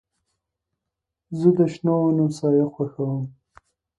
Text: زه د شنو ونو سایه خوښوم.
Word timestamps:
زه 1.39 1.49
د 1.57 1.59
شنو 1.73 1.95
ونو 2.01 2.25
سایه 2.37 2.65
خوښوم. 2.73 3.23